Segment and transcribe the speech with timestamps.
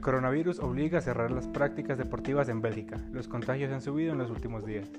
[0.00, 2.98] coronavirus obliga a cerrar las prácticas deportivas en Bélgica.
[3.12, 4.90] Los contagios han subido en los últimos días.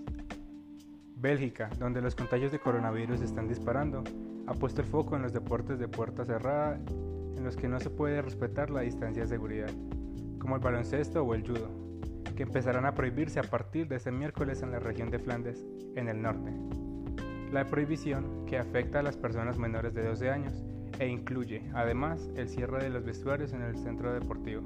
[1.15, 4.03] Bélgica, donde los contagios de coronavirus están disparando,
[4.45, 6.79] ha puesto el foco en los deportes de puerta cerrada
[7.37, 9.69] en los que no se puede respetar la distancia de seguridad,
[10.37, 11.69] como el baloncesto o el judo,
[12.35, 15.65] que empezarán a prohibirse a partir de este miércoles en la región de Flandes,
[15.95, 16.51] en el norte.
[17.51, 20.63] La prohibición, que afecta a las personas menores de 12 años,
[20.99, 24.63] e incluye, además, el cierre de los vestuarios en el centro deportivo,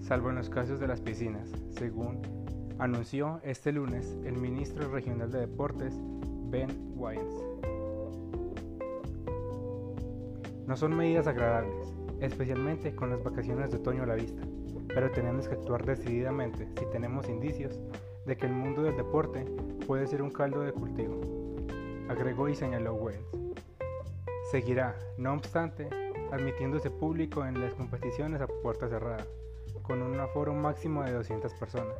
[0.00, 2.20] salvo en los casos de las piscinas, según
[2.78, 5.94] anunció este lunes el ministro regional de Deportes,
[6.50, 7.34] Ben Wyans.
[10.66, 14.42] No son medidas agradables, especialmente con las vacaciones de otoño a la vista,
[14.88, 17.80] pero tenemos que actuar decididamente si tenemos indicios
[18.26, 19.44] de que el mundo del deporte
[19.86, 21.20] puede ser un caldo de cultivo,
[22.08, 22.94] agregó y señaló.
[24.54, 25.88] Seguirá, no obstante,
[26.30, 29.26] admitiéndose público en las competiciones a puerta cerrada,
[29.82, 31.96] con un aforo máximo de 200 personas,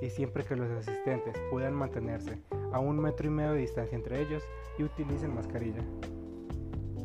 [0.00, 2.38] y siempre que los asistentes puedan mantenerse
[2.72, 4.42] a un metro y medio de distancia entre ellos
[4.78, 5.84] y utilicen mascarilla.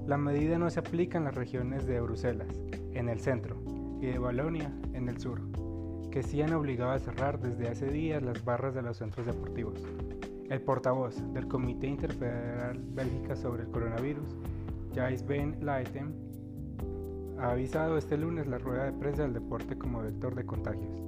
[0.08, 2.48] La medida no se aplica en las regiones de Bruselas,
[2.94, 3.62] en el centro,
[4.00, 5.42] y de Balonia, en el sur,
[6.10, 9.78] que sí han obligado a cerrar desde hace días las barras de los centros deportivos.
[10.50, 14.38] El portavoz del Comité Interfederal Bélgica sobre el Coronavirus,
[14.96, 16.16] Jais Ben Leiten,
[17.38, 21.04] ha avisado este lunes la rueda de prensa del deporte como vector de contagios.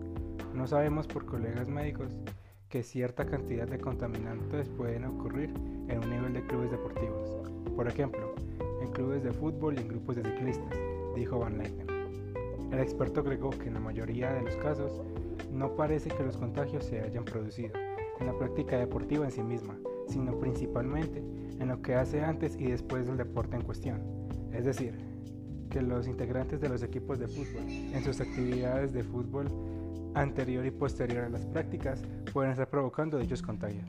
[0.53, 2.13] No sabemos por colegas médicos
[2.67, 5.53] que cierta cantidad de contaminantes pueden ocurrir
[5.87, 7.37] en un nivel de clubes deportivos.
[7.77, 8.35] Por ejemplo,
[8.81, 10.77] en clubes de fútbol y en grupos de ciclistas,
[11.15, 11.87] dijo Van Leiden.
[12.73, 15.01] El experto agregó que en la mayoría de los casos
[15.49, 17.71] no parece que los contagios se hayan producido
[18.19, 21.23] en la práctica deportiva en sí misma, sino principalmente
[21.59, 24.01] en lo que hace antes y después del deporte en cuestión.
[24.53, 24.93] Es decir,
[25.69, 29.47] que los integrantes de los equipos de fútbol en sus actividades de fútbol
[30.15, 32.03] anterior y posterior a las prácticas
[32.33, 33.85] pueden estar provocando dichos contagios.